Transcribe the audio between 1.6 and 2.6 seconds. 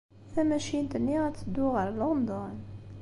ɣer London.